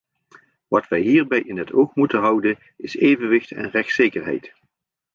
[0.67, 4.53] Wat we hierbij in het oog moeten houden, is evenwicht en rechtszekerheid.